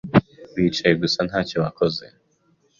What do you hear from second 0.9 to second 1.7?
gusa ntacyo